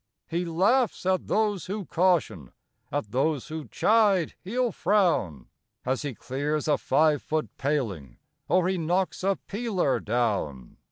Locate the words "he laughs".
0.27-1.05